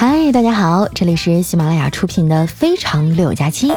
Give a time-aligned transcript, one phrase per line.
[0.00, 3.68] 嗨，大家好，这里是喜马拉雅出品的《非常六加七》，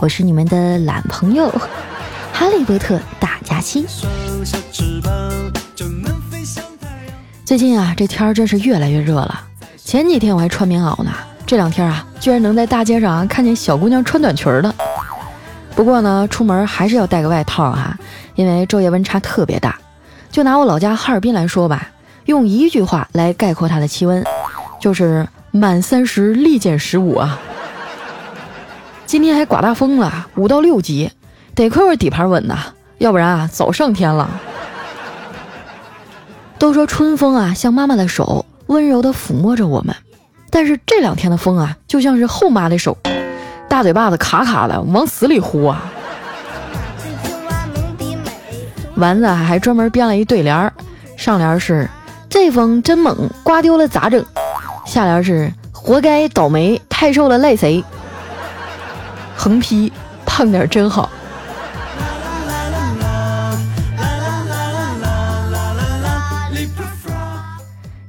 [0.00, 1.52] 我是你们的懒朋友
[2.32, 3.84] 哈利波特大假期。
[7.44, 9.40] 最近啊，这天儿真是越来越热了。
[9.76, 11.10] 前几天我还穿棉袄呢，
[11.44, 14.72] 这两天啊，居然能在大街上看见小姑娘穿短裙的。
[15.74, 17.98] 不过呢，出门还是要带个外套哈，
[18.36, 19.76] 因为昼夜温差特别大。
[20.30, 21.88] 就拿我老家哈尔滨来说吧，
[22.26, 24.24] 用一句话来概括它的气温，
[24.78, 27.38] 就是满三十立减十五啊。
[29.04, 31.10] 今天还刮大风了，五到六级，
[31.54, 32.58] 得亏我底盘稳呐，
[32.96, 34.40] 要不然啊早上天了。
[36.58, 39.94] 都说春风啊像妈妈的手，温柔的抚摸着我们，
[40.48, 42.96] 但是这两天的风啊就像是后妈的手，
[43.68, 45.92] 大嘴巴子卡卡的往死里呼啊。
[48.94, 50.72] 丸子还专门编了一对联儿，
[51.18, 51.86] 上联是
[52.30, 54.24] “这风真猛，刮丢了咋整”，
[54.84, 57.82] 下联是“活该倒霉，太瘦了赖谁”。
[59.36, 59.92] 横批：
[60.26, 61.10] 胖点真好。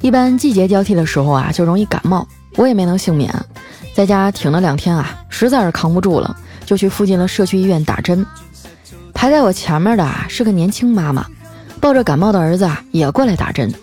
[0.02, 3.34] 一般季节交替的时候啊，就容易感冒，我也没能幸免，
[3.96, 6.36] 在家挺了两天啊，实在是扛不住了，
[6.66, 8.26] 就去附近的社区医院打针。
[9.14, 11.26] 排在我前面的啊是个年轻妈妈，
[11.80, 13.74] 抱着感冒的儿子啊也过来打针。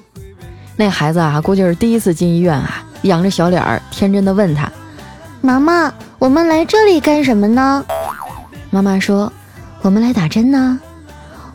[0.77, 4.71] 那孩子啊估计是第一次进医院啊，仰着小脸儿，天真的问他
[5.43, 7.85] ：“妈妈，我们来这里干什么呢？”
[8.71, 9.31] 妈妈说
[9.83, 10.81] ：“我们来打针呢。”“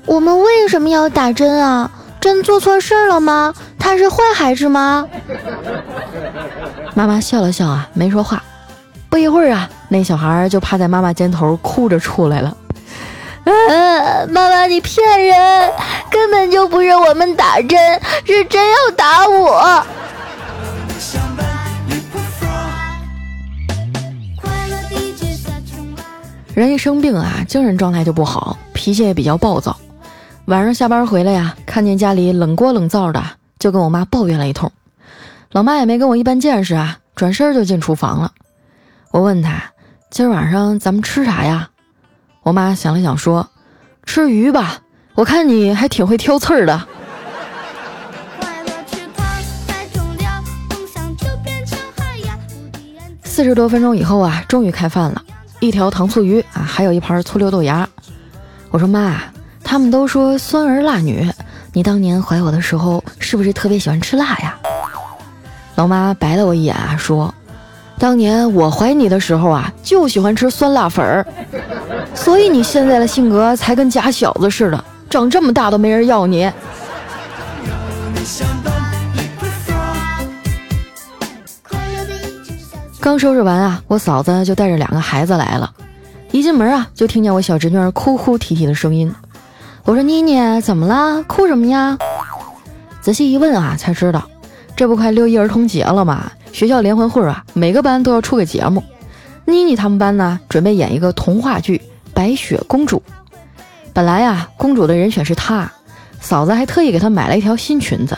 [0.06, 1.90] 我们为什么要打针啊？
[2.22, 3.54] 针做错事儿了吗？
[3.80, 5.08] 他是坏孩子吗？”
[6.94, 8.44] 妈妈笑了笑啊，没说话。
[9.10, 12.56] 不一会儿啊，那小孩就趴在妈妈肩头哭着出来了。
[13.46, 15.72] 嗯，妈妈，你骗人，
[16.10, 19.86] 根本就不是我们打针，是真要打我。
[26.56, 29.76] 人一生病啊，精神状态就不好，脾气也比较暴躁。
[30.46, 33.22] 晚上下班回来呀，看见家里冷锅冷灶的，
[33.60, 34.72] 就跟我妈抱怨了一通。
[35.52, 38.32] 老妈也没跟我一般见识啊，转身就进厨房了。
[39.12, 39.62] 我问她，
[40.10, 41.70] 今儿晚上咱们吃啥呀？
[42.46, 43.50] 我妈想了想说
[44.06, 44.78] ：“吃鱼吧，
[45.16, 46.80] 我看你还挺会挑刺儿的。”
[53.24, 55.20] 四十多分钟以后啊，终于开饭了，
[55.60, 57.90] 一条糖醋鱼啊，还有一盘醋溜豆芽。
[58.70, 59.16] 我说妈，
[59.64, 61.28] 他们都说酸儿辣女，
[61.74, 64.56] 你当年怀我的时候是不是特别喜欢吃辣呀？
[65.74, 67.34] 老妈白了我一眼啊，说。
[67.98, 71.26] 当年我怀你的时候啊，就喜欢吃酸辣粉儿，
[72.26, 76.52] 所以你现在的性格才跟假小子似的，长这么大都没人要你。
[83.00, 85.72] 刚收拾完啊，我嫂子就带着两个孩子来了，
[86.32, 89.14] 一进门啊，就听见我小侄女儿哭哭啼啼的声音。
[89.84, 91.22] 我说妮妮，怎么了？
[91.28, 91.96] 哭什么呀？
[93.02, 94.24] 仔细一问啊，才知道，
[94.76, 96.32] 这不快六一儿童节了吗？
[96.52, 98.84] 学校联欢会啊，每个班都要出个节目。
[99.46, 101.78] 妮妮他们班呢，准备演一个童话剧
[102.16, 102.98] 《白雪公主》。
[103.94, 105.72] 本来呀，公主的人选是她，
[106.20, 108.18] 嫂子还特意给她买了一条新裙子。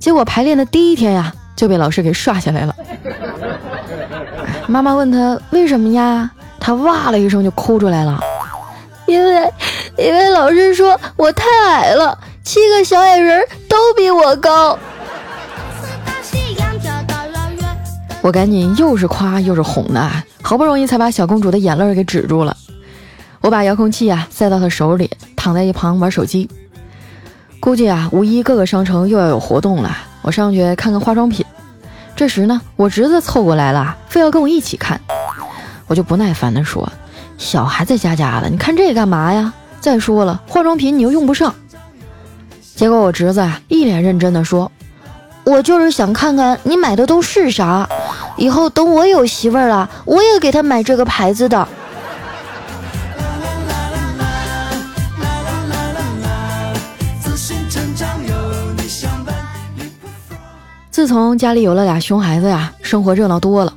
[0.00, 2.74] 结果排练的第一天呀，就被老师给刷下来了。
[4.66, 8.20] 妈妈问她为什么呀，她哇了一声就哭出来了，
[9.06, 9.52] 因为
[9.98, 14.78] 因为老师说我太矮了，七个小矮人都比我高。
[18.20, 20.10] 我赶紧又是夸又是哄的，
[20.42, 22.56] 好不容易才把小公主的眼泪给止住了。
[23.48, 26.50] 我把遥控器啊塞到他手里，躺在一旁玩手机。
[27.58, 31.46] 估计啊五一各个商城又要有活动了，我上去看看化妆品。
[32.14, 35.00] 这时呢，我侄子凑过来了，非要跟我一起看。
[35.86, 36.92] 我就不耐烦地说
[37.38, 39.50] ：“小孩子家家的，你看这干嘛呀？
[39.80, 41.54] 再说了，化妆品你又用不上。”
[42.76, 44.70] 结果我侄子啊一脸认真地说
[45.44, 47.88] ：“我就是想看看你买的都是啥。”
[48.36, 51.66] 以后等我有媳妇儿了，我也给她买这个牌子的。
[60.98, 63.72] 自从家里有了俩熊孩子呀，生活热闹多了。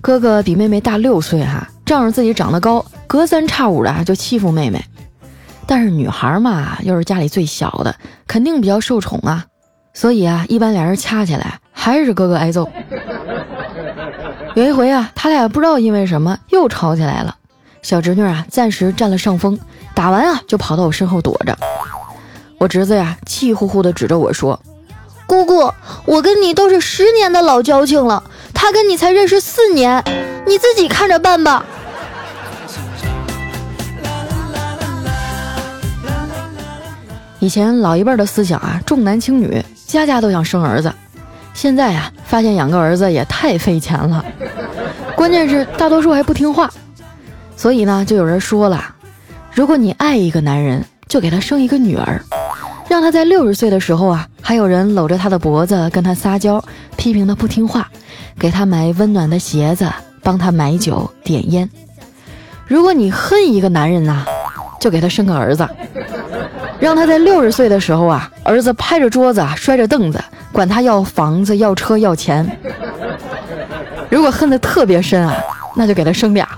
[0.00, 4.84] 哥哥比妹妹大六岁哈，仗着自己长得高，隔三差五的就欺负妹妹。
[5.64, 7.94] 但是女孩嘛，又是家里最小的，
[8.26, 9.46] 肯定比较受宠啊。
[9.94, 12.68] 所以啊，一般俩人掐起来，还是哥哥挨揍。
[14.56, 17.36] 有一回啊，他俩不知道因为什么又吵起来了。
[17.80, 19.56] 小侄女啊，暂时占了上风，
[19.94, 21.56] 打完啊就跑到我身后躲着。
[22.58, 24.60] 我侄子呀，气呼呼地指着我说
[25.30, 25.72] ：“姑姑，
[26.06, 30.02] 我跟你都是十年的老交情了，他跟你才认识四年，
[30.44, 31.64] 你自己看着办吧。
[37.38, 40.92] 以前老一辈的思想啊，重男轻女，家家都想生儿子。
[41.54, 44.24] 现在呀，发现养个儿子也太费钱了，
[45.14, 46.68] 关键是大多数还不听话。
[47.56, 48.84] 所以呢，就有人说了，
[49.54, 52.20] 如果你爱一个男人，就给他生一个女儿，
[52.88, 56.62] 让他在六十岁的时候啊，还有人搂着他的脖子跟他撒娇，
[56.96, 57.88] 批评他不听话，
[58.38, 59.88] 给他买温暖的鞋子，
[60.22, 61.68] 帮他买酒点烟。
[62.66, 64.24] 如果你恨一个男人呐，
[64.80, 65.68] 就给他生个儿子。
[66.80, 70.18] 让他在六十岁的时候啊，儿子拍着桌子，摔着凳子，
[70.50, 72.58] 管他要房子、要车、要钱。
[74.08, 75.36] 如果恨得特别深啊，
[75.76, 76.48] 那就给他生俩。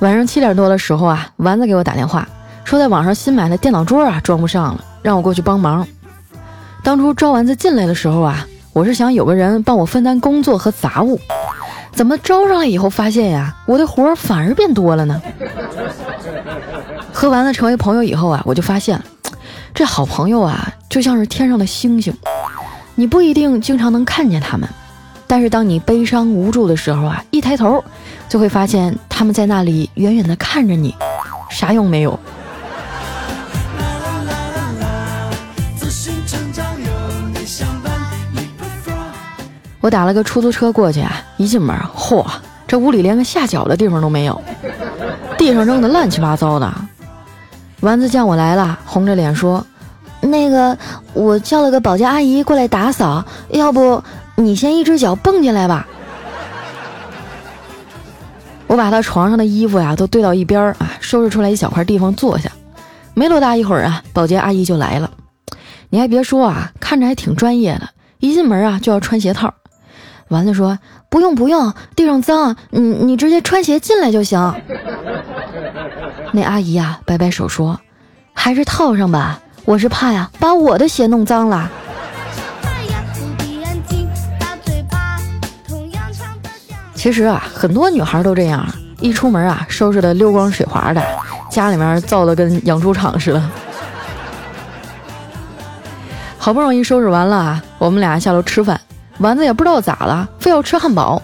[0.00, 2.28] 晚上七点多的时候啊，丸子给我打电话，
[2.64, 5.86] 说在网上新买的电脑桌啊装不上了，让我过去帮忙。
[6.82, 11.18] 当初招丸子进来的时候啊，我是想有个人帮我分担工作和杂物。
[11.92, 15.20] 怎么招上来以后发现呀，我的活儿反而变多了呢？
[17.10, 19.02] 和丸子成为朋友以后啊，我就发现，
[19.72, 22.14] 这好朋友啊，就像是天上的星星，
[22.94, 24.68] 你不一定经常能看见他们，
[25.26, 27.82] 但是当你悲伤无助的时候啊，一抬头
[28.28, 30.94] 就会发现他们在那里远远的看着你，
[31.50, 32.18] 啥用没有。
[39.80, 42.26] 我打了个出租车过去啊，一进门，嚯，
[42.66, 44.42] 这屋里连个下脚的地方都没有，
[45.38, 46.72] 地上扔的乱七八糟的。
[47.80, 49.64] 丸子见我来了，红着脸说
[50.20, 50.76] ：“那个，
[51.12, 54.02] 我叫了个保洁阿姨过来打扫，要不
[54.36, 55.86] 你先一只脚蹦进来吧。”
[58.68, 62.50] 我把他床上的衣服呀都堆到一边啊，收拾出来一小块地方坐下。
[63.14, 65.10] 没多大一会儿啊，保洁阿姨就来了。
[65.88, 67.88] 你还别说啊，看着还挺专业的，
[68.18, 69.54] 一进门啊就要穿鞋套。
[70.28, 74.52] 丸子说：“不用不用，地上脏，你你直接穿鞋进来就行。”
[76.34, 77.80] 那阿姨呀，摆摆手说
[78.34, 81.70] ：“还是套上吧，我是怕呀，把我的鞋弄脏了。”
[87.06, 88.66] 其实啊，很多女孩都这样，
[88.98, 91.00] 一出门啊，收拾的溜光水滑的，
[91.48, 93.40] 家里面造的跟养猪场似的。
[96.36, 98.80] 好不容易收拾完了啊，我们俩下楼吃饭。
[99.18, 101.22] 丸子也不知道咋了，非要吃汉堡，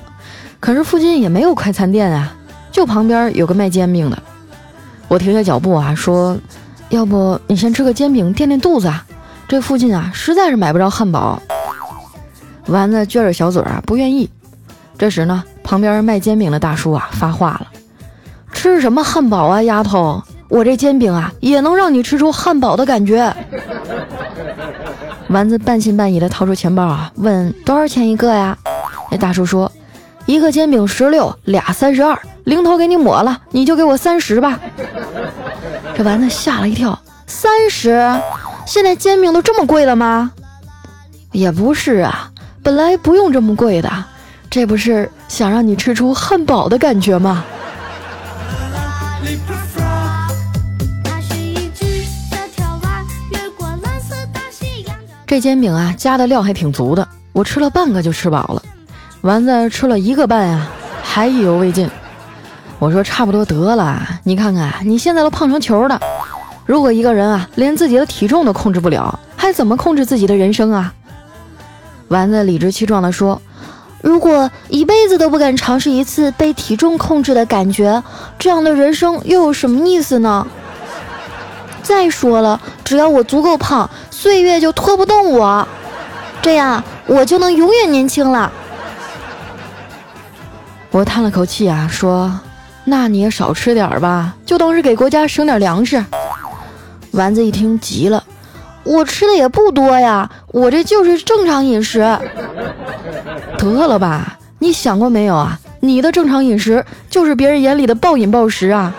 [0.60, 2.32] 可是附近也没有快餐店啊，
[2.70, 4.16] 就旁边有个卖煎饼的。
[5.08, 6.38] 我停下脚步啊，说
[6.90, 9.04] ：“要不你先吃个煎饼垫垫肚子啊？
[9.48, 11.42] 这附近啊实在是买不着汉堡。”
[12.70, 14.30] 丸子撅着小嘴啊，不愿意。
[14.96, 17.66] 这时呢，旁边卖煎饼的大叔啊发话了
[18.52, 23.34] ：“吃什么汉堡啊，丫头，我这煎饼啊也能让你吃出汉堡的感觉。”
[25.28, 28.56] 丸子半信半疑的掏出钱包啊，问多少钱一个呀？
[29.10, 29.70] 那大叔说，
[30.26, 34.60] 一个煎饼十六，俩三十二，零头给你抹了，你就给我三十吧。
[35.94, 38.02] 这丸子吓了一跳，三十？
[38.66, 40.32] 现在煎饼都这么贵了吗？
[41.30, 42.30] 也不是啊，
[42.62, 43.90] 本来不用这么贵的，
[44.52, 47.42] 这不是想让你吃出汉堡的感觉吗？
[55.26, 58.62] 这煎饼啊，加的料还挺足的，我吃了半个就吃饱了。
[59.22, 60.68] 丸子吃了一个半呀，
[61.02, 61.90] 还意犹未尽。
[62.78, 65.98] 我说差不多得了，你看看你现在都胖成球了。
[66.66, 70.92] 如果一个人啊，连自己的体重都控制不了，还怎么控制自己的人生啊？
[72.08, 73.40] 丸子理直气壮地说
[74.02, 78.02] ：“如果一辈子都不敢尝试一次被体重控制的感觉，
[78.38, 80.46] 这样的人生又有什么意思呢？
[81.82, 85.66] 再说了，只要我足够胖。”岁月就拖不动我，
[86.40, 88.52] 这样我就能永远年轻了。
[90.92, 92.40] 我叹了口气啊，说
[92.84, 96.04] ：“那你也少吃点吧，就当是给国家省点粮食。”
[97.12, 98.22] 丸子一听急了
[98.84, 102.00] ：“我吃的也不多呀，我这就是正常饮食。”
[103.58, 105.58] 得了吧，你想过没有啊？
[105.80, 108.94] 你的正常饮食就是别人眼里的暴饮暴食啊！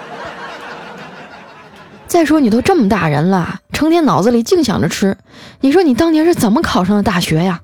[2.08, 5.18] 再说你都这么大人了，成天脑子里净想着吃，
[5.62, 7.62] 你说你当年是怎么考上的大学呀？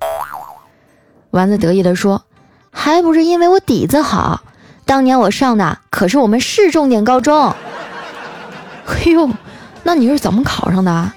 [1.31, 2.23] 丸子得意地说
[2.71, 4.41] ：“还不是因为我底子好，
[4.85, 7.53] 当年我上的可是我们市重点高中。”
[8.85, 9.29] 嘿呦，
[9.83, 11.11] 那你是怎么考上的？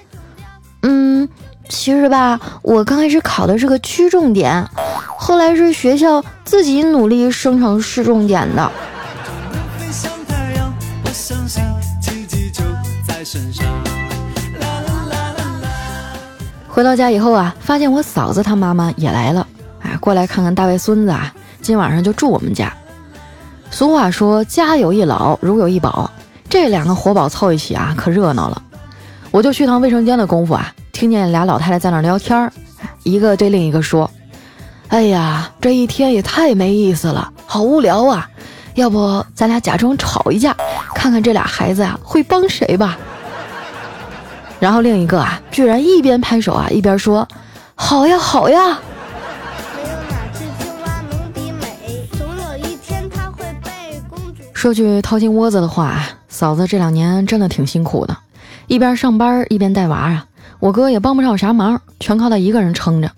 [0.83, 1.27] 嗯，
[1.69, 4.69] 其实吧，我刚开始考的是个区重点，
[5.17, 8.71] 后来是学校自己努力升成市重点的。
[16.67, 19.47] 回到家以后啊，发现我嫂子她妈妈也来了，
[19.81, 22.73] 哎，过来看看大外孙子啊，今晚上就住我们家。
[23.71, 26.11] 俗话说，家有一老，如有一宝，
[26.49, 28.61] 这两个活宝凑一起啊，可热闹了。
[29.33, 32.53] 我就去趟卫生间的功夫啊，听见俩老太太在那聊天儿，
[33.01, 34.07] 一个对另一个说
[34.89, 38.29] ：“哎呀，这一天也太没意思了，好无聊啊！
[38.75, 40.55] 要不咱俩假装吵一架，
[40.93, 42.95] 看看这俩孩子呀会帮谁吧。”
[44.61, 47.27] 然后另一个啊，居然一边拍手啊，一边说
[47.73, 48.77] ：“好呀，好呀。”
[54.53, 58.15] 说句掏心窝子的话啊，嫂子这两年真的挺辛苦的，
[58.67, 60.25] 一边上班一边带娃啊。
[60.59, 63.11] 我哥也帮不上啥忙，全靠他一个人撑着。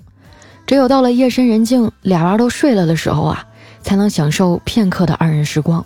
[0.66, 3.46] 只有到了夜深人静，俩娃都睡了的时候啊，
[3.84, 5.86] 才能享受片刻的二人时光。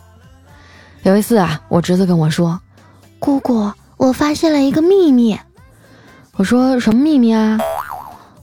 [1.03, 2.59] 有一次啊，我侄子跟我说
[3.19, 5.37] ：“姑姑，我发现了一个秘密。”
[6.37, 7.59] 我说什么秘密啊？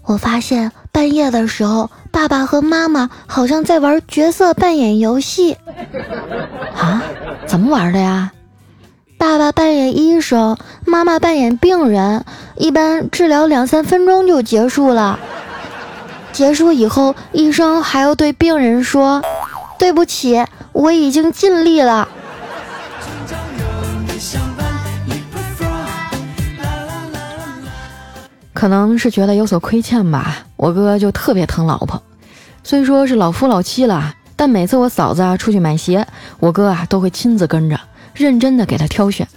[0.04, 5.56] 我发现半夜的时候，爸爸和妈妈好像在玩角色扮演游戏。
[6.76, 7.02] 啊？
[7.46, 8.30] 怎么玩的呀？
[9.18, 12.25] 爸爸扮演医生，妈妈扮演病人，
[12.56, 15.18] 一般治疗两三分钟就结束了。
[16.32, 19.23] 结束以后，医生还要对病人说
[19.78, 22.06] ：“对不起，我已经尽力了。”
[28.52, 32.02] 可能是觉得有所亏欠吧，我哥就特别疼老婆。
[32.62, 36.06] 虽说是老夫老妻了，但每次我嫂子啊出去买鞋，
[36.38, 37.80] 我哥啊都会亲自跟着，
[38.16, 39.28] 认真的给她挑选。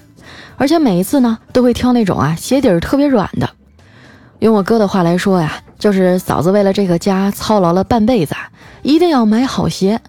[0.57, 3.49] 而且每一次呢，都会挑那种啊鞋底儿特别软的。
[4.39, 8.35] 用我哥的话来说呀，就是嫂子为了这个家操劳了半辈子，
[8.81, 10.01] 一定要买好鞋，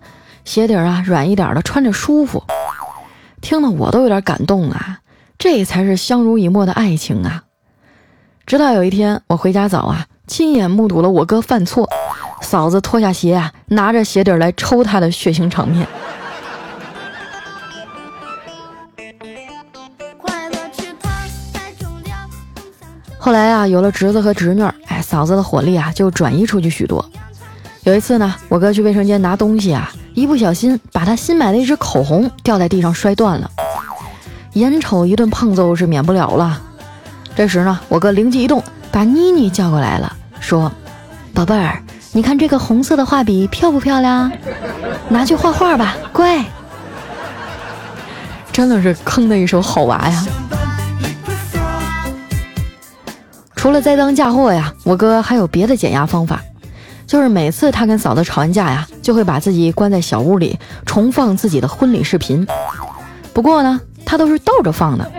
[0.45, 2.45] 鞋底儿啊软一点的，穿着舒服。
[3.41, 4.99] 听得我都有点感动啊，
[5.39, 7.45] 这才是相濡以沫的爱情啊！
[8.47, 11.89] 直到有一天我回家早啊，亲眼目睹了我哥犯错，
[12.43, 15.87] 嫂子脱下鞋啊，拿着鞋底来抽他的血腥场面。
[23.61, 27.05] 啊，有了侄子和侄女，哎，嫂子的火力啊就转移出去许多。
[27.83, 33.51] 有一次呢，我哥去卫生间拿东西啊，一不小心把他新买的一支口红掉在地上摔断了，
[34.55, 36.59] 眼瞅一顿胖揍是免不了了。
[37.37, 40.73] 这时呢，我哥灵机一动，把妮妮叫过来了，说
[41.35, 44.33] ：“宝贝儿，你看这个红色的画笔漂不漂亮？
[45.11, 46.43] 拿去画画吧，乖。”
[48.51, 50.25] 真的是坑的一手好娃呀！
[53.61, 56.41] 除了栽赃嫁祸呀，我哥还有别的减压方法，
[57.07, 62.47] 就是每次他跟嫂子吵完架呀，就会把自己关在小屋里，重放自己的婚礼视频。
[63.35, 65.13] 不过呢，他都是倒着放的。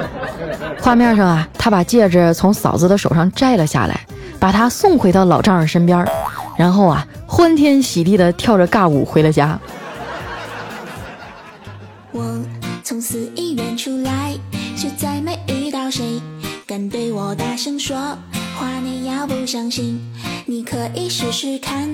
[0.80, 4.00] 画面上啊，他把戒指从嫂子的手上摘了下来，
[4.40, 6.08] 把她送回到老丈人身边，
[6.56, 9.60] 然后啊，欢天喜地的跳着尬舞回了家。
[12.12, 12.40] 我
[12.82, 14.32] 从死医院出来，
[14.74, 16.18] 就再没遇到谁
[16.74, 17.96] 敢对我大声说
[18.58, 18.66] 话。
[18.82, 19.96] 你要不相信，
[20.44, 21.88] 你可以试试看，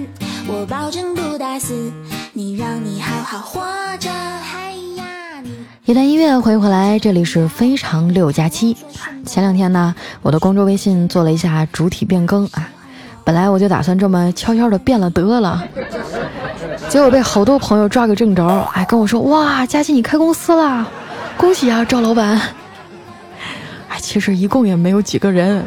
[0.47, 1.93] 我保证不打死
[2.33, 3.61] 你，让你好好活
[3.99, 4.09] 着。
[4.11, 5.05] 嗨呀，
[5.45, 5.51] 你
[5.85, 8.75] 一段音乐回回来，这里是非常六加七。
[9.27, 12.67] 前两天呢，我的公众微信做了一下主体变更啊，
[13.23, 15.63] 本来我就打算这么悄悄的变了得了，
[16.89, 20.89] 结果被好多朋友抓个正着，哎，跟我说哇，佳琪你开公司啦，
[21.37, 22.41] 恭喜啊，赵老板。
[24.01, 25.65] 其实一共也没有几个人。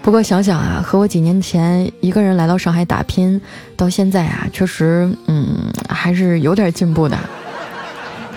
[0.00, 3.40] 不过想想啊，和我几年前一个人来到上海打拼，
[3.76, 7.16] 到现在啊，确实，嗯，还是有点进步的。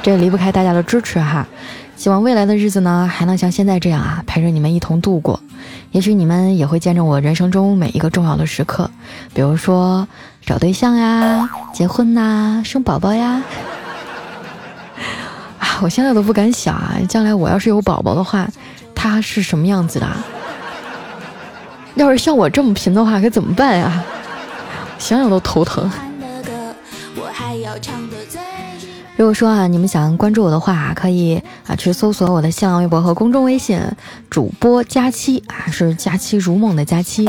[0.04, 1.48] 这离不开大家的支持哈，
[1.96, 5.40] 希望未来的日子呢还能像现在这样啊陪着你们一同度过，
[5.92, 8.92] 也许你们也会见证我人生中每一个重要的时刻，
[9.34, 10.08] 比如说
[10.46, 13.42] 找对象呀、结婚呐、生宝宝呀。
[15.82, 18.48] 我现在都不敢想啊，将来我要是有宝宝的话，
[18.94, 20.08] 他是什么样子的？
[21.96, 24.04] 要是像我这么贫的话，该怎么办呀？
[24.98, 25.90] 想想都头疼。
[29.18, 33.80] 如果说啊，你们想关注我的话，可以啊去搜索我的新浪微博和公众微信，
[34.30, 37.28] 主播佳期啊，是佳期如梦的佳期。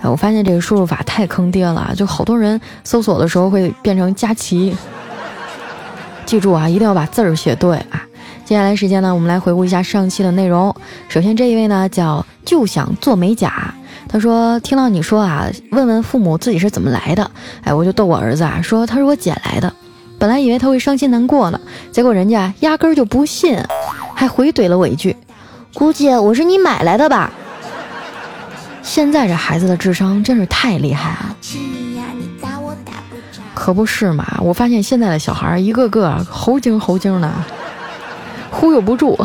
[0.00, 4.76] 哎，我发现这个输入法太坑爹了，就好多人搜索的时候会变成佳琪。
[6.34, 8.02] 记住啊，一定要把字儿写对啊。
[8.44, 10.74] 接下来时间呢，我们来回顾一下上期的内容。
[11.08, 13.72] 首先这一位呢叫就想做美甲，
[14.08, 17.30] 他说听到你说啊，问问父母自己是怎么来的，
[17.62, 19.72] 哎，我就逗我儿子啊，说他是我捡来的。
[20.18, 21.60] 本来以为他会伤心难过呢，
[21.92, 23.56] 结果人家压根儿就不信，
[24.12, 25.16] 还回怼了我一句
[25.72, 27.32] ：“估计我是你买来的吧。”
[28.82, 31.36] 现在这孩子的智商真是太厉害了。
[33.64, 34.26] 可不是嘛！
[34.42, 37.32] 我发现现在的小孩一个个猴精猴精的，
[38.50, 39.18] 忽悠不住。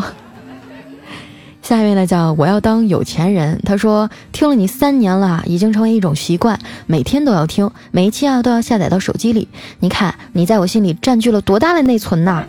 [1.60, 9.46] 下一位呢叫我要当有钱人，他说听了你三年了，已经成为一种习惯，每天都要听，每一期啊都要下载到手机里。
[9.80, 12.42] 你看你在我心里占据了多大的内存呐？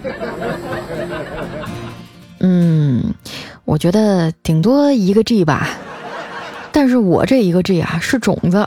[2.40, 3.14] 嗯，
[3.66, 5.68] 我觉得顶多一个 G 吧，
[6.72, 8.66] 但是我这一个 G 啊是种子。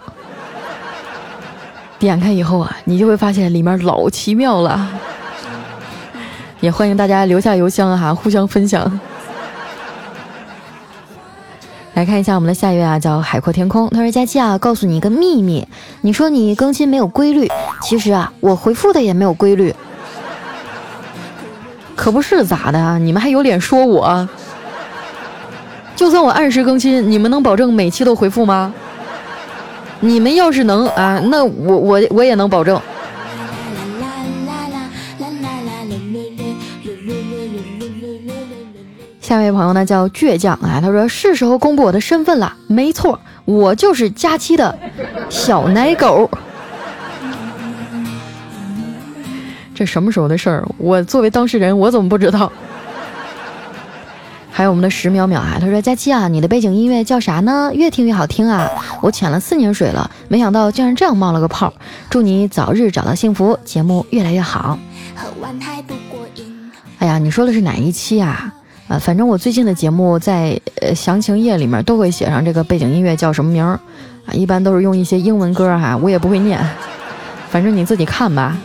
[2.04, 4.88] 点开以后啊，你就会发现里面老奇妙了。
[6.60, 9.00] 也欢迎大家留下邮箱哈，互相分享。
[11.94, 13.88] 来看一下我们的下一位啊，叫海阔天空。
[13.90, 15.66] 他说：“佳琪啊，告诉你一个秘密，
[16.00, 17.50] 你说你更新没有规律，
[17.82, 19.74] 其实啊，我回复的也没有规律。
[21.94, 22.98] 可不是咋的？
[22.98, 24.28] 你们还有脸说我？
[25.94, 28.72] 就算我按时更新，你们能保证每期都回复吗？”
[30.04, 32.78] 你们要是能啊，那我我我也能保证。
[39.22, 44.78] 下一位朋友呢叫倔强啊，他说是时候公布我的身份了，没错，我就是佳期的
[45.30, 46.30] 小奶狗。
[49.74, 50.68] 这什么时候的事儿？
[50.76, 52.52] 我作为当事人，我怎么不知道？
[54.56, 57.72] 还有我们的石淼淼啊，他说佳期啊，你的背景音乐叫啥呢？
[57.74, 58.70] 越听越好听啊！
[59.02, 61.74] 我潜了四年水了，没想到竟然这样冒了个泡。
[62.08, 64.78] 祝你早日找到幸福，节目越来越好。
[67.00, 68.54] 哎呀，你说的是哪一期啊？
[68.86, 73.80] 啊，反正我最近的节目在呃详情页里面都会写上这个背景音乐叫什么名儿
[74.24, 76.64] 啊，一般都是用一些英文歌哈，我也不会念，
[77.50, 78.56] 反正你自己看吧。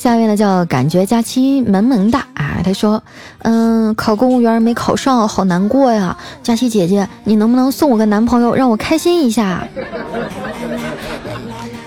[0.00, 3.02] 下面呢叫感觉假期萌萌哒啊，他说，
[3.40, 6.16] 嗯，考公务员没考上，好难过呀。
[6.42, 9.62] 佳期姐姐，你能不能送我个男朋友，让我开心一下？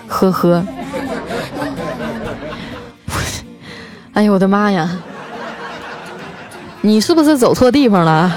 [0.08, 0.64] 呵呵。
[4.14, 4.88] 哎呦我的妈呀！
[6.82, 8.32] 你是不是走错地方了？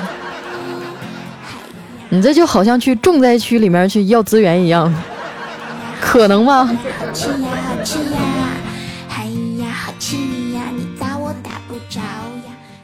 [2.08, 4.90] 你这就好像去重灾区里面去要资源一样，
[6.00, 6.70] 可能吗？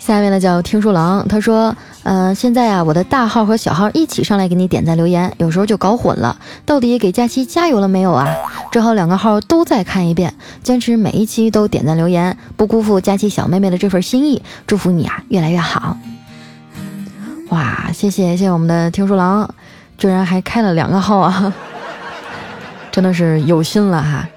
[0.05, 6.37] 下面呢叫听书郎，他说，嗯，现在啊，我的大号和小号一起上来给你点赞留言，有时候就搞混了，
[6.67, 8.27] 到底给佳期加油了没有啊？
[8.73, 10.35] 只好两个号都再看一遍，
[10.65, 15.97] 坚持每一期都点赞留言，不辜负佳期小妹妹的这份心意，祝福你啊，越来越好。
[17.51, 19.49] 哇，谢谢谢谢我们的听书郎，
[19.97, 21.55] 居然还开了两个号啊，
[22.91, 24.29] 真的是有心了哈。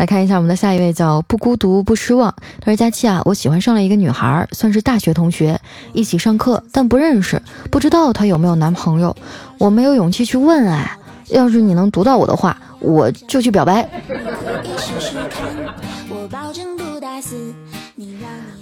[0.00, 2.34] 来看一下我们的下一位，叫不孤独不失望。
[2.58, 5.60] 他说：“佳期啊，我喜欢上了一个女孩，算是大学同学，
[5.92, 9.14] 一起上课，但不认识，不知道她有没有男朋友。
[9.58, 10.96] 我没有勇气去问，哎，
[11.28, 13.86] 要是你能读到我的话，我就去表白。”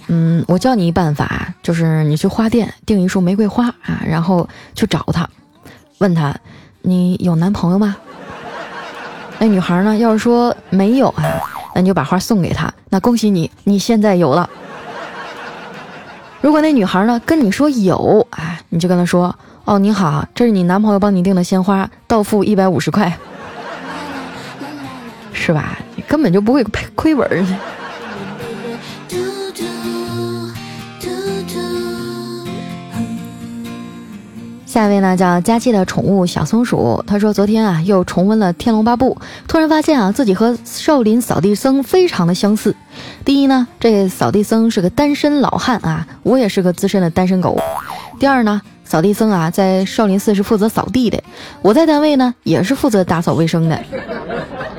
[0.07, 5.25] 嗯，我教你一办法，就是你去花店订一束玫瑰花啊，然后去找她，
[5.99, 6.35] 问她
[6.83, 7.95] ：“你有男朋友吗？”
[9.39, 9.95] 那女孩呢？
[9.97, 11.23] 要是说没有啊，
[11.73, 12.71] 那你就把花送给她。
[12.89, 14.49] 那恭喜你，你现在有了。
[16.41, 23.17] 如果那女孩呢跟你说有，哎，你就跟她说：“哦，你好，这是你男朋友帮你订的鲜花，到付一百五十块，
[25.31, 25.79] 是吧？
[25.95, 27.47] 你根本就不会亏亏本。”
[34.69, 42.75] 下一位呢叫佳期的宠物小松鼠，他说昨天啊又重温了《天龙八部》，突然发现啊自己和少林扫地僧非常的相似。
[43.25, 47.59] 第一呢，这扫地僧是个单身老汉啊，我也是个资深的单身狗。
[48.19, 51.19] 第二呢，扫地僧啊在少林寺是负责扫地的，
[51.63, 53.83] 我在单位呢也是负责打扫卫生的。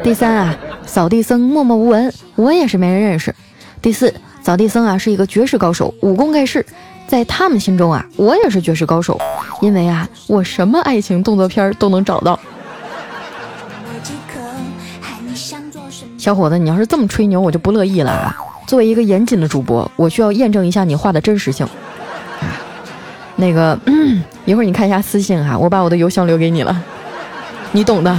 [0.04, 3.34] 第三啊，扫地僧默默无闻，我也是没人认识。
[3.82, 6.64] 第四，扫地僧啊是一个绝世高手，武功盖世。
[7.10, 9.18] 在他们心中啊，我也是绝世高手，
[9.60, 12.38] 因为啊，我什么爱情动作片都能找到。
[16.16, 18.36] 小伙子，你要是这么吹牛，我就不乐意了啊！
[18.68, 21.66] 作为一个严谨的主播，我需要验证一下你话的真实性。
[23.34, 23.76] 那个，
[24.46, 26.80] 一会儿你看一下私信哈，我把我的邮箱留给你了，
[27.72, 28.16] 你懂的。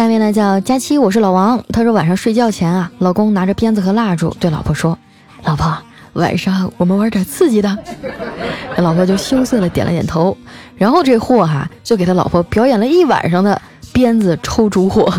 [0.00, 1.62] 下面呢叫佳期，我是老王。
[1.74, 4.98] 他说晚上睡觉前啊，老公拿着鞭子和蜡烛对老婆说
[5.44, 5.76] ：“老婆，
[6.14, 7.76] 晚上我们玩点刺激的。”
[8.80, 10.34] 老婆就羞涩的点了点头。
[10.78, 13.60] 然后这货哈就给他老婆表演了一晚上的
[13.92, 15.12] 鞭子抽烛火。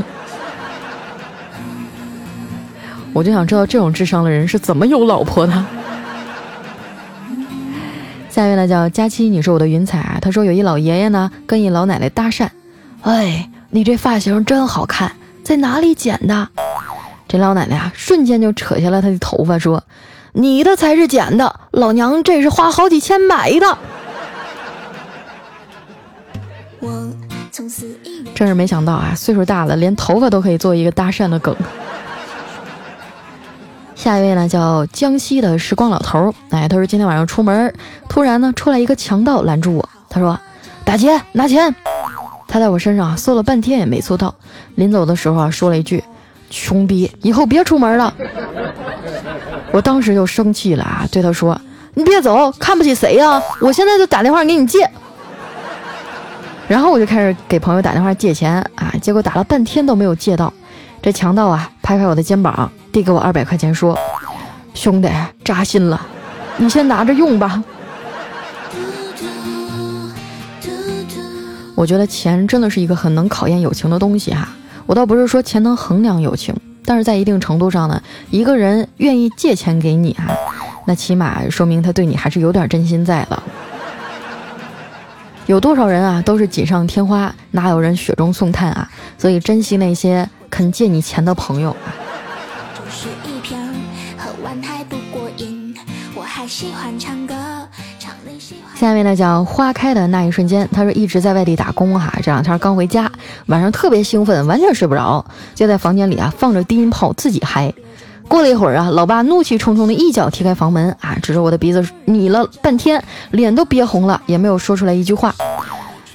[3.14, 5.54] 我就想知道这种智商的人是怎么有老婆的。
[8.30, 10.18] 下面呢叫佳期，你是我的云彩啊。
[10.20, 12.50] 他说有一老爷爷呢跟一老奶奶搭讪，
[13.04, 16.50] 哎，你这发型真好看，在哪里剪的？
[17.28, 19.82] 这老奶奶啊瞬间就扯下了她的头发说
[20.34, 23.78] ：“你的才是剪的，老娘这是花好几千买的。”
[28.36, 31.56] 真是没想到啊，岁数大了，连头发都可以做一个搭讪的梗。
[33.96, 36.34] 下一位呢，叫江西的时光老头。
[36.50, 37.74] 哎，他说今天晚上出门，
[38.10, 39.90] 突然呢出来一个强盗拦住我。
[40.10, 40.38] 他说
[40.84, 41.74] ：“打劫，拿钱。”
[42.52, 44.36] 他在我身上搜了半天也没搜到。
[44.76, 46.04] 临走的时候啊，说了一句
[46.52, 48.14] ：“穷逼，以后别出门了。”
[49.72, 51.58] 我当时就生气了啊，对他说
[51.96, 53.42] ：“你别走，看不起谁呀？
[53.62, 54.80] 我现在就打电话给你借。”
[56.68, 60.52] 然后我就开始给朋友打电话借钱啊，结果打了半天都没有借到。
[61.02, 63.98] 这强盗啊，拍拍我的肩膀，递给我二百块钱，说
[64.76, 65.10] ：“兄弟，
[65.46, 66.06] 扎心了，
[66.58, 67.64] 你先拿着用吧。”
[71.82, 74.48] 我觉得钱真的是一个很能考验友情的东西哈。
[74.86, 80.28] 我倒不是说钱能衡量友情，但是在一定程度上呢，一个人愿意借钱给你哈，
[80.86, 83.44] 那起码说明他对你还是有点真心在的。
[85.48, 88.88] 有多少人啊，都是锦上添花，哪有人雪中送炭啊？
[89.18, 91.90] 所以珍惜那些肯借你钱的朋友啊。
[98.76, 103.12] 下面呢讲花开的那一瞬间，他说一直在外地打工哈，这两天刚回家，
[103.46, 105.24] 晚上特别兴奋，完全睡不着，
[105.54, 107.72] 就在房间里啊放着低音炮自己嗨。
[108.28, 115.36] 过了一会儿啊，老爸怒气冲冲的一脚踢开房门啊，指着我的鼻子你了半天，脸都憋红了，也没有说出来一句话。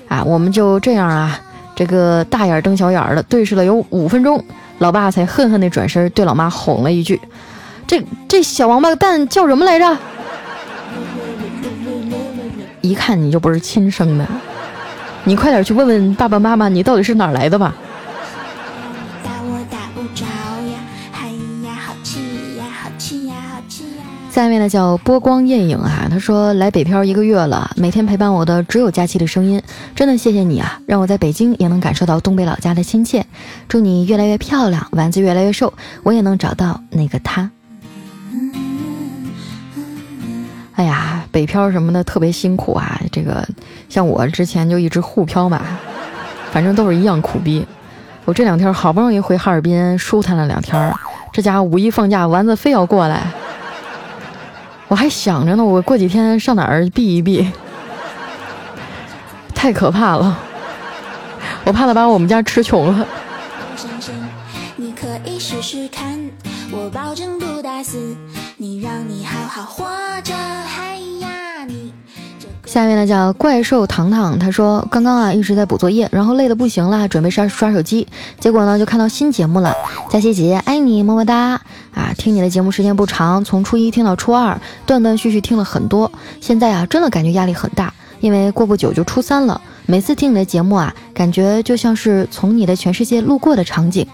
[0.08, 1.38] 啊，我们就这样啊，
[1.76, 4.42] 这个大眼瞪小眼的对视了有五分钟，
[4.78, 7.20] 老爸才恨恨地转身对老妈吼了一句
[7.86, 9.86] ：“这这小王八蛋叫什么来着？”
[12.80, 14.26] 一看你就不是亲生的，
[15.24, 17.74] 你快点去问问爸爸妈妈，你到底是哪来的吧。
[24.30, 29.62] 下面呢叫波光艳影啊，他说来北漂一个月了，每天陪伴我的只有佳期的声音，
[29.94, 33.24] 真的谢谢你啊，让我在北京也能感受到东北老家的亲切。
[33.66, 37.50] 祝你越来越漂亮，丸子越来越瘦，我也能找到那个他。
[40.76, 43.46] 哎呀，北漂什么的特别辛苦啊，这个
[43.88, 45.60] 像我之前就一直沪漂嘛，
[46.52, 47.66] 反正都是一样苦逼。
[48.26, 50.94] 我这两天好不容易回哈尔滨舒坦了两天，
[51.32, 53.26] 这家伙五一放假，丸子非要过来。
[54.88, 57.50] 我还想着呢，我过几天上哪儿避一避，
[59.54, 60.38] 太可怕了，
[61.64, 63.06] 我怕他把我们家吃穷了。
[64.76, 66.20] 你可以试试看，
[66.70, 68.14] 我保证不打死
[68.58, 69.05] 你让
[72.66, 78.06] 下面呢叫怪兽糖糖，他说刚刚啊一直在补作业，然后累得不行了，准备刷刷手机，
[78.38, 79.72] 结果呢就看到新节目了。
[80.10, 81.58] 佳琪姐姐爱你么么哒
[81.94, 82.12] 啊！
[82.18, 86.12] 听你的节目时间不长，从初一听到初二，断断续续听了很多。
[86.38, 89.58] 现在啊真的感觉压力很大，因为过不久就初三了。
[89.86, 94.06] 每次听你的节目啊，感觉就像是从你的全世界路过的场景。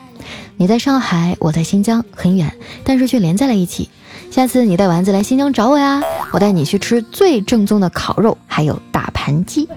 [0.57, 2.53] 你在上海，我在新疆，很远，
[2.85, 3.89] 但是却连在了一起。
[4.31, 6.01] 下次你带丸子来新疆找我呀，
[6.33, 9.69] 我带你去吃最正宗的烤肉，还有大盘鸡。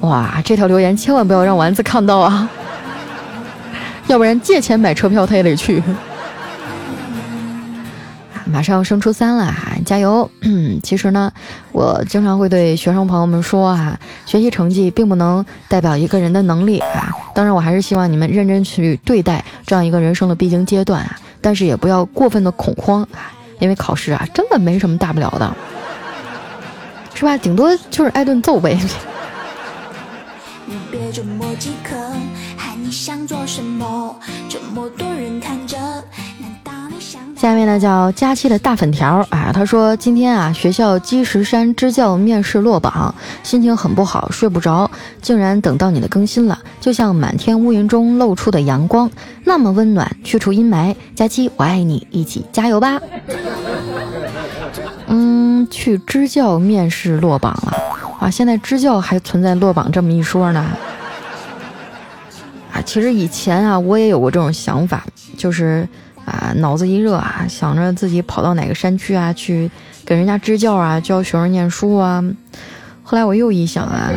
[0.00, 2.48] 哇，这条留言千万不要让丸子看到啊，
[4.06, 5.82] 要不然借钱买车票他也得去。
[8.46, 10.28] 马上要升初三了，加油！
[10.40, 11.30] 嗯 其实呢，
[11.70, 17.14] 我经常会对学生朋友们说啊，学习成绩并不能代表一个人的能力啊。
[17.40, 21.18] 当然，我还是希望你们认真去对待这样一个人生的必经阶段啊。
[21.40, 25.56] 但是也不要过分的恐慌啊，因为考试啊，真的没什么大不了的，
[27.14, 27.38] 是吧？
[27.38, 28.78] 顶多就是挨顿揍呗。
[30.90, 31.96] 别这么饥渴，
[32.58, 34.14] 喊你想做什么，
[34.50, 35.78] 这么多人看着
[37.40, 44.90] 下面呢叫佳期的大粉条啊，他说今天啊学校积石山支教面试落榜，心情很不好，睡不着，
[45.22, 49.10] 竟然等到你的更新了，就像满天乌云中露出的阳光，
[49.44, 50.94] 那么温暖，去除阴霾。
[51.14, 53.00] 佳期，我爱你，一起加油吧。
[55.08, 57.74] 嗯，去支教面试落榜了
[58.20, 60.60] 啊，现在支教还存在落榜这么一说呢。
[62.70, 65.02] 啊，其实以前啊我也有过这种想法，
[65.38, 65.88] 就是。
[66.30, 69.70] 啊，脑子一热啊，想着自己跑到哪个山区啊，去
[70.06, 72.24] 给人家支教啊，教学生念书啊。
[73.02, 74.08] 后来我又一想啊，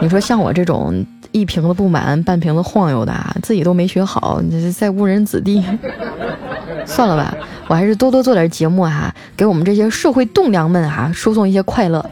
[0.00, 5.64] 你说像我这种一瓶子不满半瓶子晃悠的，啊自己都没学好，你这在误人子弟。
[6.86, 7.34] 算了吧，
[7.66, 12.04] 我还是多多做点节目哈，给我们这些社会栋梁们哈输送一些快乐。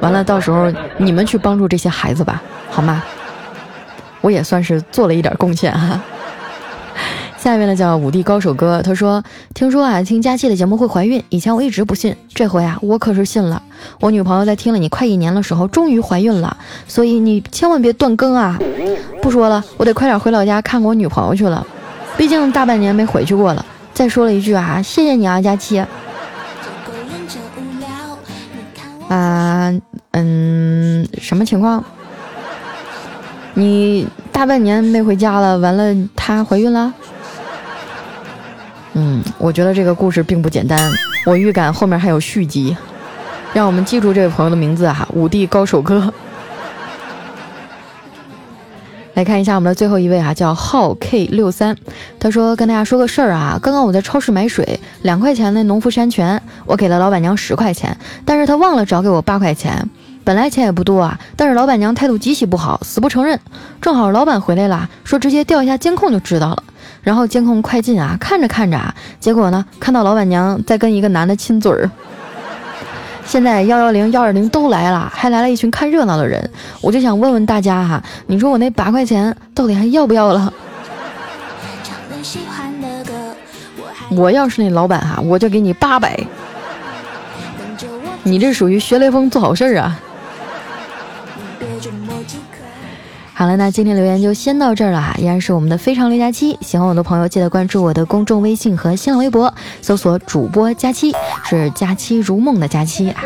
[0.00, 3.02] 完了，到时候你们去帮助这些孩子吧，好吗？
[4.22, 6.00] 我也算是做了一点贡献哈。
[7.44, 13.62] 下面呢叫五帝高手哥，他说：“听说啊，听佳期的节目会怀孕，以前我一直不信，这回啊，我可是信了。
[14.00, 16.56] 我女朋友在听了你快一年的时候，终于怀孕了，
[16.88, 18.58] 所以你千万别断更啊！
[19.20, 21.66] 不说了，我得快点回老家看我女朋友去了，
[22.16, 23.62] 毕竟大半年没回去过了。
[23.92, 25.84] 再说了一句啊，谢谢你啊，佳期。
[29.10, 29.70] 啊，
[30.12, 31.84] 嗯，什么情况？
[33.52, 36.90] 你大半年没回家了，完了，她怀孕了？”
[38.94, 40.90] 嗯，我觉得这个故事并不简单，
[41.26, 42.76] 我预感后面还有续集，
[43.52, 46.12] 让我们记住这位朋友的名字啊，五帝高手哥。
[49.14, 51.76] 来看一下我们的最后一位啊，叫浩 K 六三，
[52.18, 59.88] 他说跟大家说个事儿啊，刚刚我在超市买水，两块钱的农夫山泉，我给了老板娘十块钱，但是他忘了找给我八块钱，
[60.22, 63.38] 本来钱也不多啊，但是老板娘态度极其不好，死不承认，
[63.80, 66.62] 正好老板回来了，说直接调一下监控就知道了。
[67.04, 71.88] 然后监控快进啊，看着看着啊，结果呢，看到老板娘在跟一个男的亲嘴儿。
[73.26, 80.52] 现在幺幺零幺二零都来了，还来了一群看热闹的人，我就想问问大家哈，你说我那八块钱到底还要不要了？
[84.10, 86.18] 我要是那老板哈，我就给你八百。
[88.22, 89.98] 你这属于学雷锋做好事儿啊。
[93.36, 101.12] 好了，那今天留言就先到这儿了哈，依然是我们的非常六加七，喜欢我的朋友记得关注我的公众微信和新浪微博，搜索主播佳期，
[101.44, 103.24] 是佳期如梦的佳期啊。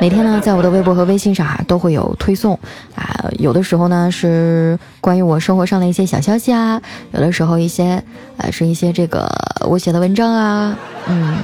[0.00, 2.58] 每天呢，在我的微博和微信上啊都会有推送
[2.96, 8.02] 啊，有的时候呢是关于我生活上的一些小消息啊，有的时候一些
[8.38, 9.30] 呃是一些这个
[9.68, 11.36] 我写的文章啊，嗯，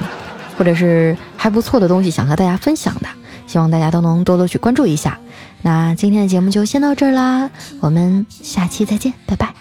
[0.57, 3.07] 或者是还不错的东西想和大家分享的，
[3.47, 5.17] 希望大家都能多多去关注一下。
[5.65, 7.49] 那今天的节目就先到这儿啦，
[7.79, 9.51] 我们下期再见，拜拜。